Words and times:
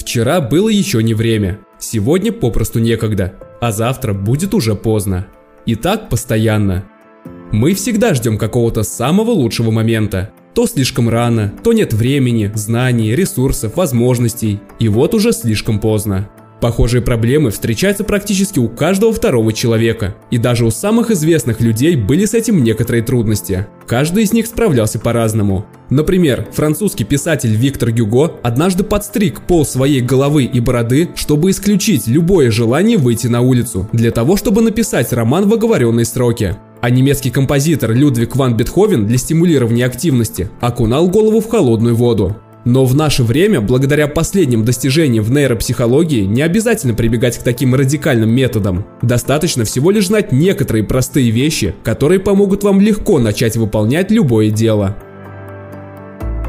Вчера 0.00 0.40
было 0.40 0.70
еще 0.70 1.02
не 1.02 1.12
время, 1.12 1.58
сегодня 1.78 2.32
попросту 2.32 2.78
некогда, 2.78 3.34
а 3.60 3.70
завтра 3.70 4.14
будет 4.14 4.54
уже 4.54 4.74
поздно. 4.74 5.26
И 5.66 5.74
так 5.74 6.08
постоянно. 6.08 6.86
Мы 7.52 7.74
всегда 7.74 8.14
ждем 8.14 8.38
какого-то 8.38 8.82
самого 8.82 9.32
лучшего 9.32 9.70
момента. 9.70 10.30
То 10.54 10.66
слишком 10.66 11.10
рано, 11.10 11.52
то 11.62 11.74
нет 11.74 11.92
времени, 11.92 12.50
знаний, 12.54 13.14
ресурсов, 13.14 13.76
возможностей. 13.76 14.60
И 14.78 14.88
вот 14.88 15.12
уже 15.12 15.32
слишком 15.32 15.78
поздно. 15.78 16.30
Похожие 16.60 17.00
проблемы 17.00 17.50
встречаются 17.50 18.04
практически 18.04 18.58
у 18.58 18.68
каждого 18.68 19.12
второго 19.12 19.52
человека, 19.52 20.14
и 20.30 20.36
даже 20.36 20.66
у 20.66 20.70
самых 20.70 21.10
известных 21.10 21.60
людей 21.62 21.96
были 21.96 22.26
с 22.26 22.34
этим 22.34 22.62
некоторые 22.62 23.02
трудности. 23.02 23.66
Каждый 23.86 24.24
из 24.24 24.32
них 24.34 24.46
справлялся 24.46 24.98
по-разному. 24.98 25.64
Например, 25.88 26.46
французский 26.52 27.04
писатель 27.04 27.54
Виктор 27.54 27.90
Гюго 27.90 28.34
однажды 28.42 28.84
подстриг 28.84 29.40
пол 29.40 29.64
своей 29.64 30.02
головы 30.02 30.44
и 30.44 30.60
бороды, 30.60 31.08
чтобы 31.16 31.50
исключить 31.50 32.06
любое 32.06 32.50
желание 32.50 32.98
выйти 32.98 33.26
на 33.26 33.40
улицу, 33.40 33.88
для 33.92 34.10
того, 34.10 34.36
чтобы 34.36 34.60
написать 34.60 35.12
роман 35.14 35.48
в 35.48 35.54
оговоренные 35.54 36.04
сроки. 36.04 36.56
А 36.82 36.90
немецкий 36.90 37.30
композитор 37.30 37.92
Людвиг 37.92 38.36
ван 38.36 38.56
Бетховен 38.56 39.06
для 39.06 39.18
стимулирования 39.18 39.84
активности 39.84 40.50
окунал 40.60 41.08
голову 41.08 41.40
в 41.40 41.48
холодную 41.48 41.94
воду. 41.94 42.36
Но 42.64 42.84
в 42.84 42.94
наше 42.94 43.24
время, 43.24 43.60
благодаря 43.60 44.06
последним 44.06 44.64
достижениям 44.64 45.24
в 45.24 45.30
нейропсихологии, 45.30 46.24
не 46.24 46.42
обязательно 46.42 46.94
прибегать 46.94 47.38
к 47.38 47.42
таким 47.42 47.74
радикальным 47.74 48.30
методам. 48.30 48.84
Достаточно 49.02 49.64
всего 49.64 49.90
лишь 49.90 50.08
знать 50.08 50.30
некоторые 50.30 50.84
простые 50.84 51.30
вещи, 51.30 51.74
которые 51.82 52.20
помогут 52.20 52.62
вам 52.62 52.80
легко 52.80 53.18
начать 53.18 53.56
выполнять 53.56 54.10
любое 54.10 54.50
дело. 54.50 54.96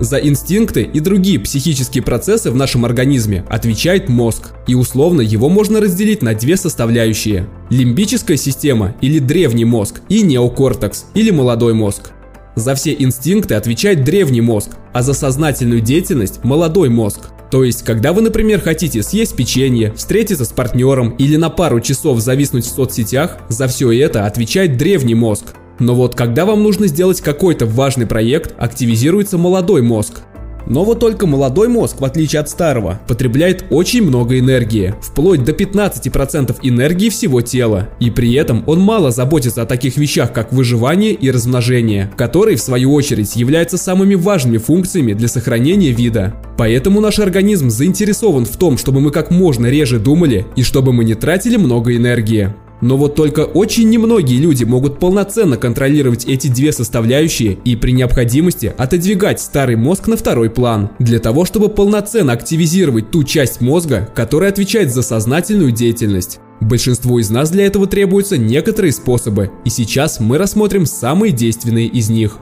За 0.00 0.16
инстинкты 0.16 0.82
и 0.82 0.98
другие 0.98 1.38
психические 1.38 2.02
процессы 2.02 2.50
в 2.50 2.56
нашем 2.56 2.84
организме 2.84 3.44
отвечает 3.48 4.08
мозг, 4.08 4.50
и 4.66 4.74
условно 4.74 5.20
его 5.20 5.48
можно 5.48 5.80
разделить 5.80 6.22
на 6.22 6.34
две 6.34 6.56
составляющие– 6.56 7.48
лимбическая 7.70 8.36
система 8.36 8.96
или 9.00 9.20
древний 9.20 9.64
мозг 9.64 10.00
и 10.08 10.22
неокортекс 10.22 11.06
или 11.14 11.30
молодой 11.30 11.74
мозг. 11.74 12.10
За 12.54 12.74
все 12.74 12.94
инстинкты 12.98 13.54
отвечает 13.54 14.04
древний 14.04 14.40
мозг, 14.40 14.70
а 14.92 15.02
за 15.02 15.14
сознательную 15.14 15.80
деятельность– 15.80 16.40
молодой 16.44 16.90
мозг. 16.90 17.20
То 17.50 17.64
есть, 17.64 17.82
когда 17.82 18.12
вы, 18.12 18.22
например, 18.22 18.60
хотите 18.60 19.02
съесть 19.02 19.36
печенье, 19.36 19.92
встретиться 19.94 20.44
с 20.44 20.48
партнером 20.48 21.10
или 21.16 21.36
на 21.36 21.50
пару 21.50 21.80
часов 21.80 22.20
зависнуть 22.20 22.64
в 22.64 22.70
соцсетях, 22.70 23.38
за 23.48 23.66
все 23.68 23.92
это 23.92 24.26
отвечает 24.26 24.76
древний 24.76 25.14
мозг. 25.14 25.54
Но 25.78 25.94
вот 25.94 26.14
когда 26.14 26.46
вам 26.46 26.62
нужно 26.62 26.86
сделать 26.86 27.20
какой-то 27.20 27.66
важный 27.66 28.06
проект, 28.06 28.54
активизируется 28.58 29.36
молодой 29.36 29.82
мозг. 29.82 30.20
Но 30.66 30.84
вот 30.84 31.00
только 31.00 31.26
молодой 31.26 31.68
мозг, 31.68 32.00
в 32.00 32.04
отличие 32.04 32.40
от 32.40 32.48
старого, 32.48 33.00
потребляет 33.06 33.64
очень 33.70 34.02
много 34.02 34.38
энергии, 34.38 34.94
вплоть 35.00 35.44
до 35.44 35.52
15% 35.52 36.56
энергии 36.62 37.08
всего 37.08 37.40
тела. 37.40 37.88
И 38.00 38.10
при 38.10 38.32
этом 38.34 38.64
он 38.66 38.80
мало 38.80 39.10
заботится 39.10 39.62
о 39.62 39.66
таких 39.66 39.96
вещах, 39.96 40.32
как 40.32 40.52
выживание 40.52 41.12
и 41.12 41.30
размножение, 41.30 42.10
которые, 42.16 42.56
в 42.56 42.62
свою 42.62 42.92
очередь, 42.92 43.36
являются 43.36 43.78
самыми 43.78 44.14
важными 44.14 44.58
функциями 44.58 45.12
для 45.12 45.28
сохранения 45.28 45.90
вида. 45.90 46.34
Поэтому 46.56 47.00
наш 47.00 47.18
организм 47.18 47.70
заинтересован 47.70 48.44
в 48.44 48.56
том, 48.56 48.78
чтобы 48.78 49.00
мы 49.00 49.10
как 49.10 49.30
можно 49.30 49.66
реже 49.66 49.98
думали 49.98 50.46
и 50.56 50.62
чтобы 50.62 50.92
мы 50.92 51.04
не 51.04 51.14
тратили 51.14 51.56
много 51.56 51.96
энергии. 51.96 52.54
Но 52.82 52.96
вот 52.96 53.14
только 53.14 53.44
очень 53.44 53.88
немногие 53.88 54.40
люди 54.40 54.64
могут 54.64 54.98
полноценно 54.98 55.56
контролировать 55.56 56.24
эти 56.24 56.48
две 56.48 56.72
составляющие 56.72 57.52
и 57.64 57.76
при 57.76 57.92
необходимости 57.92 58.74
отодвигать 58.76 59.40
старый 59.40 59.76
мозг 59.76 60.08
на 60.08 60.16
второй 60.16 60.50
план, 60.50 60.90
для 60.98 61.20
того, 61.20 61.44
чтобы 61.44 61.68
полноценно 61.68 62.32
активизировать 62.32 63.12
ту 63.12 63.22
часть 63.22 63.60
мозга, 63.60 64.10
которая 64.16 64.50
отвечает 64.50 64.92
за 64.92 65.02
сознательную 65.02 65.70
деятельность. 65.70 66.40
Большинству 66.60 67.20
из 67.20 67.30
нас 67.30 67.50
для 67.50 67.66
этого 67.66 67.86
требуются 67.86 68.36
некоторые 68.36 68.92
способы, 68.92 69.52
и 69.64 69.70
сейчас 69.70 70.18
мы 70.18 70.36
рассмотрим 70.36 70.84
самые 70.84 71.32
действенные 71.32 71.86
из 71.86 72.10
них. 72.10 72.38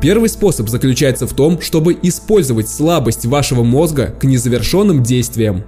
Первый 0.00 0.30
способ 0.30 0.70
заключается 0.70 1.26
в 1.26 1.34
том, 1.34 1.60
чтобы 1.60 1.94
использовать 2.02 2.70
слабость 2.70 3.26
вашего 3.26 3.62
мозга 3.62 4.14
к 4.18 4.24
незавершенным 4.24 5.02
действиям. 5.02 5.64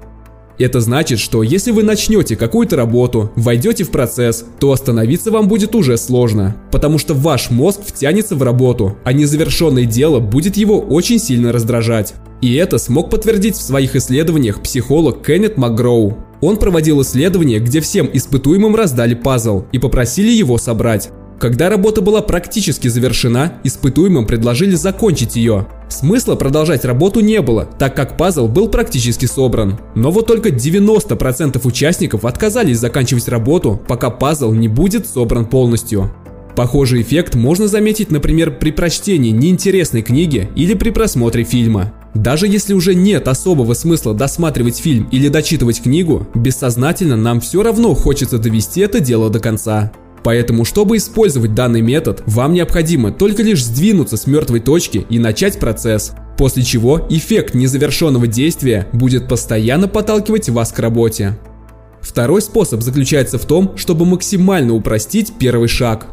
Это 0.60 0.80
значит, 0.80 1.18
что 1.20 1.42
если 1.42 1.70
вы 1.70 1.82
начнете 1.82 2.36
какую-то 2.36 2.76
работу, 2.76 3.32
войдете 3.34 3.84
в 3.84 3.90
процесс, 3.90 4.44
то 4.58 4.72
остановиться 4.72 5.30
вам 5.30 5.48
будет 5.48 5.74
уже 5.74 5.96
сложно, 5.96 6.54
потому 6.70 6.98
что 6.98 7.14
ваш 7.14 7.50
мозг 7.50 7.80
втянется 7.82 8.36
в 8.36 8.42
работу, 8.42 8.98
а 9.02 9.14
незавершенное 9.14 9.86
дело 9.86 10.20
будет 10.20 10.58
его 10.58 10.78
очень 10.78 11.18
сильно 11.18 11.50
раздражать. 11.50 12.12
И 12.42 12.54
это 12.56 12.76
смог 12.76 13.08
подтвердить 13.08 13.56
в 13.56 13.62
своих 13.62 13.96
исследованиях 13.96 14.60
психолог 14.60 15.24
Кеннет 15.24 15.56
МакГроу. 15.56 16.18
Он 16.42 16.58
проводил 16.58 17.00
исследование, 17.00 17.58
где 17.58 17.80
всем 17.80 18.10
испытуемым 18.12 18.76
раздали 18.76 19.14
пазл 19.14 19.64
и 19.72 19.78
попросили 19.78 20.30
его 20.30 20.58
собрать. 20.58 21.10
Когда 21.40 21.70
работа 21.70 22.02
была 22.02 22.20
практически 22.20 22.88
завершена, 22.88 23.54
испытуемым 23.64 24.26
предложили 24.26 24.74
закончить 24.74 25.36
ее. 25.36 25.66
Смысла 25.88 26.34
продолжать 26.34 26.84
работу 26.84 27.20
не 27.20 27.40
было, 27.40 27.64
так 27.64 27.96
как 27.96 28.18
пазл 28.18 28.46
был 28.46 28.68
практически 28.68 29.24
собран. 29.24 29.80
Но 29.94 30.10
вот 30.10 30.26
только 30.26 30.50
90% 30.50 31.58
участников 31.66 32.26
отказались 32.26 32.78
заканчивать 32.78 33.28
работу, 33.28 33.80
пока 33.88 34.10
пазл 34.10 34.52
не 34.52 34.68
будет 34.68 35.08
собран 35.08 35.46
полностью. 35.46 36.12
Похожий 36.54 37.00
эффект 37.00 37.34
можно 37.36 37.68
заметить, 37.68 38.10
например, 38.10 38.58
при 38.58 38.70
прочтении 38.70 39.30
неинтересной 39.30 40.02
книги 40.02 40.50
или 40.56 40.74
при 40.74 40.90
просмотре 40.90 41.44
фильма. 41.44 41.94
Даже 42.12 42.48
если 42.48 42.74
уже 42.74 42.94
нет 42.94 43.28
особого 43.28 43.72
смысла 43.72 44.12
досматривать 44.12 44.78
фильм 44.78 45.08
или 45.10 45.28
дочитывать 45.28 45.80
книгу, 45.80 46.26
бессознательно 46.34 47.16
нам 47.16 47.40
все 47.40 47.62
равно 47.62 47.94
хочется 47.94 48.36
довести 48.36 48.82
это 48.82 49.00
дело 49.00 49.30
до 49.30 49.40
конца. 49.40 49.90
Поэтому, 50.22 50.64
чтобы 50.64 50.96
использовать 50.96 51.54
данный 51.54 51.80
метод, 51.80 52.22
вам 52.26 52.52
необходимо 52.52 53.10
только 53.10 53.42
лишь 53.42 53.64
сдвинуться 53.64 54.16
с 54.16 54.26
мертвой 54.26 54.60
точки 54.60 55.06
и 55.08 55.18
начать 55.18 55.58
процесс, 55.58 56.12
после 56.36 56.62
чего 56.62 57.06
эффект 57.08 57.54
незавершенного 57.54 58.26
действия 58.26 58.86
будет 58.92 59.28
постоянно 59.28 59.88
подталкивать 59.88 60.48
вас 60.48 60.72
к 60.72 60.78
работе. 60.78 61.38
Второй 62.00 62.42
способ 62.42 62.82
заключается 62.82 63.38
в 63.38 63.44
том, 63.44 63.76
чтобы 63.76 64.06
максимально 64.06 64.74
упростить 64.74 65.34
первый 65.38 65.68
шаг. 65.68 66.06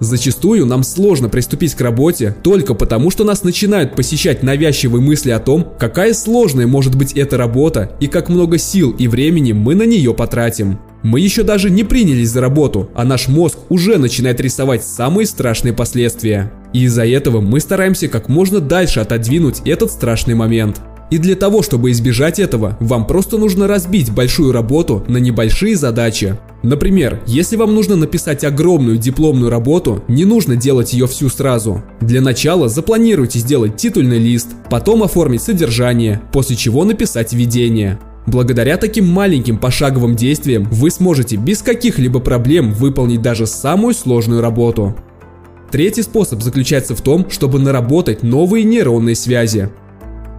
Зачастую 0.00 0.66
нам 0.66 0.82
сложно 0.82 1.28
приступить 1.28 1.74
к 1.74 1.80
работе 1.80 2.34
только 2.42 2.74
потому, 2.74 3.10
что 3.10 3.22
нас 3.24 3.44
начинают 3.44 3.94
посещать 3.94 4.42
навязчивые 4.42 5.00
мысли 5.00 5.30
о 5.30 5.38
том, 5.38 5.74
какая 5.78 6.12
сложная 6.12 6.66
может 6.66 6.96
быть 6.96 7.12
эта 7.12 7.36
работа 7.36 7.96
и 8.00 8.08
как 8.08 8.28
много 8.28 8.58
сил 8.58 8.90
и 8.90 9.06
времени 9.06 9.52
мы 9.52 9.74
на 9.74 9.84
нее 9.84 10.12
потратим. 10.12 10.80
Мы 11.02 11.20
еще 11.20 11.42
даже 11.42 11.68
не 11.68 11.84
принялись 11.84 12.30
за 12.30 12.40
работу, 12.40 12.88
а 12.94 13.04
наш 13.04 13.28
мозг 13.28 13.58
уже 13.68 13.98
начинает 13.98 14.40
рисовать 14.40 14.84
самые 14.84 15.26
страшные 15.26 15.72
последствия. 15.72 16.52
И 16.72 16.84
из-за 16.84 17.04
этого 17.04 17.40
мы 17.40 17.60
стараемся 17.60 18.08
как 18.08 18.28
можно 18.28 18.60
дальше 18.60 19.00
отодвинуть 19.00 19.62
этот 19.64 19.90
страшный 19.90 20.34
момент. 20.34 20.80
И 21.10 21.18
для 21.18 21.36
того, 21.36 21.62
чтобы 21.62 21.90
избежать 21.90 22.38
этого, 22.38 22.78
вам 22.80 23.06
просто 23.06 23.36
нужно 23.36 23.66
разбить 23.66 24.10
большую 24.10 24.50
работу 24.50 25.04
на 25.08 25.18
небольшие 25.18 25.76
задачи. 25.76 26.38
Например, 26.62 27.20
если 27.26 27.56
вам 27.56 27.74
нужно 27.74 27.96
написать 27.96 28.44
огромную 28.44 28.96
дипломную 28.96 29.50
работу, 29.50 30.02
не 30.08 30.24
нужно 30.24 30.56
делать 30.56 30.94
ее 30.94 31.06
всю 31.06 31.28
сразу. 31.28 31.82
Для 32.00 32.22
начала 32.22 32.70
запланируйте 32.70 33.40
сделать 33.40 33.76
титульный 33.76 34.18
лист, 34.18 34.48
потом 34.70 35.02
оформить 35.02 35.42
содержание, 35.42 36.22
после 36.32 36.56
чего 36.56 36.82
написать 36.84 37.34
введение. 37.34 37.98
Благодаря 38.26 38.76
таким 38.76 39.08
маленьким 39.08 39.58
пошаговым 39.58 40.14
действиям 40.14 40.64
вы 40.70 40.90
сможете 40.90 41.36
без 41.36 41.62
каких-либо 41.62 42.20
проблем 42.20 42.72
выполнить 42.72 43.20
даже 43.20 43.46
самую 43.46 43.94
сложную 43.94 44.40
работу. 44.40 44.96
Третий 45.70 46.02
способ 46.02 46.42
заключается 46.42 46.94
в 46.94 47.00
том, 47.00 47.30
чтобы 47.30 47.58
наработать 47.58 48.22
новые 48.22 48.64
нейронные 48.64 49.16
связи. 49.16 49.70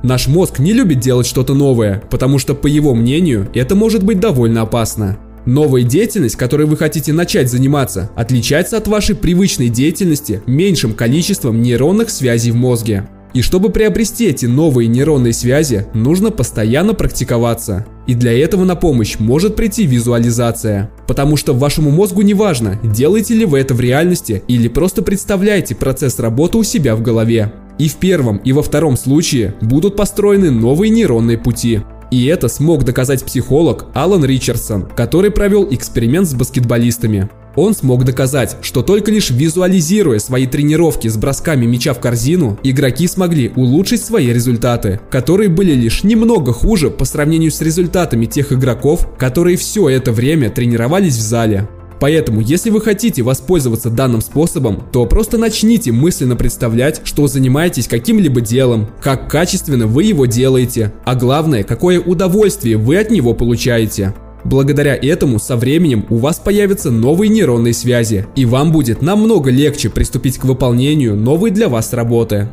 Наш 0.03 0.27
мозг 0.27 0.59
не 0.59 0.73
любит 0.73 0.99
делать 0.99 1.25
что-то 1.25 1.53
новое, 1.53 2.03
потому 2.09 2.37
что, 2.37 2.55
по 2.55 2.67
его 2.67 2.93
мнению, 2.93 3.49
это 3.53 3.73
может 3.73 4.03
быть 4.03 4.19
довольно 4.19 4.61
опасно. 4.61 5.17
Новая 5.45 5.83
деятельность, 5.83 6.37
которой 6.37 6.67
вы 6.67 6.77
хотите 6.77 7.11
начать 7.11 7.49
заниматься, 7.49 8.11
отличается 8.15 8.77
от 8.77 8.87
вашей 8.87 9.15
привычной 9.15 9.69
деятельности 9.69 10.41
меньшим 10.45 10.93
количеством 10.93 11.61
нейронных 11.61 12.09
связей 12.09 12.51
в 12.51 12.55
мозге. 12.55 13.09
И 13.33 13.41
чтобы 13.41 13.69
приобрести 13.69 14.27
эти 14.27 14.45
новые 14.45 14.87
нейронные 14.87 15.33
связи, 15.33 15.87
нужно 15.93 16.29
постоянно 16.29 16.93
практиковаться. 16.93 17.85
И 18.05 18.13
для 18.13 18.31
этого 18.37 18.63
на 18.63 18.75
помощь 18.75 19.17
может 19.17 19.55
прийти 19.55 19.85
визуализация. 19.85 20.91
Потому 21.07 21.35
что 21.35 21.53
вашему 21.53 21.89
мозгу 21.89 22.21
не 22.21 22.33
важно, 22.33 22.79
делаете 22.83 23.33
ли 23.33 23.45
вы 23.45 23.59
это 23.59 23.73
в 23.73 23.79
реальности 23.79 24.43
или 24.47 24.67
просто 24.67 25.01
представляете 25.01 25.73
процесс 25.73 26.19
работы 26.19 26.59
у 26.59 26.63
себя 26.63 26.95
в 26.95 27.01
голове. 27.01 27.53
И 27.79 27.87
в 27.89 27.95
первом, 27.95 28.37
и 28.37 28.51
во 28.51 28.61
втором 28.61 28.95
случае 28.95 29.55
будут 29.61 29.95
построены 29.95 30.51
новые 30.51 30.91
нейронные 30.91 31.39
пути. 31.39 31.81
И 32.11 32.27
это 32.27 32.47
смог 32.47 32.83
доказать 32.83 33.23
психолог 33.23 33.87
Алан 33.95 34.23
Ричардсон, 34.23 34.83
который 34.95 35.31
провел 35.31 35.67
эксперимент 35.71 36.27
с 36.27 36.35
баскетболистами. 36.35 37.29
Он 37.55 37.75
смог 37.75 38.03
доказать, 38.03 38.57
что 38.61 38.81
только 38.81 39.11
лишь 39.11 39.29
визуализируя 39.29 40.19
свои 40.19 40.47
тренировки 40.47 41.07
с 41.07 41.17
бросками 41.17 41.65
мяча 41.65 41.93
в 41.93 41.99
корзину, 41.99 42.57
игроки 42.63 43.07
смогли 43.07 43.51
улучшить 43.55 44.03
свои 44.03 44.33
результаты, 44.33 44.99
которые 45.11 45.49
были 45.49 45.73
лишь 45.73 46.03
немного 46.03 46.51
хуже 46.51 46.89
по 46.89 47.05
сравнению 47.05 47.51
с 47.51 47.61
результатами 47.61 48.25
тех 48.25 48.51
игроков, 48.51 49.07
которые 49.19 49.57
все 49.57 49.87
это 49.89 50.11
время 50.11 50.49
тренировались 50.49 51.17
в 51.17 51.21
зале. 51.21 51.69
Поэтому, 51.99 52.41
если 52.41 52.69
вы 52.69 52.81
хотите 52.81 53.21
воспользоваться 53.21 53.89
данным 53.89 54.19
способом, 54.19 54.83
то 54.91 55.05
просто 55.05 55.37
начните 55.37 55.93
мысленно 55.93 56.35
представлять, 56.35 57.01
что 57.05 57.27
занимаетесь 57.27 57.87
каким-либо 57.87 58.41
делом, 58.41 58.89
как 59.01 59.29
качественно 59.29 59.87
вы 59.87 60.03
его 60.03 60.25
делаете, 60.25 60.91
а 61.05 61.15
главное, 61.15 61.63
какое 61.63 62.01
удовольствие 62.01 62.75
вы 62.75 62.97
от 62.97 63.09
него 63.09 63.33
получаете. 63.33 64.13
Благодаря 64.43 64.95
этому 64.95 65.39
со 65.39 65.55
временем 65.55 66.05
у 66.09 66.17
вас 66.17 66.39
появятся 66.39 66.91
новые 66.91 67.29
нейронные 67.29 67.73
связи, 67.73 68.27
и 68.35 68.45
вам 68.45 68.71
будет 68.71 69.01
намного 69.01 69.49
легче 69.49 69.89
приступить 69.89 70.37
к 70.37 70.45
выполнению 70.45 71.15
новой 71.15 71.51
для 71.51 71.69
вас 71.69 71.93
работы. 71.93 72.49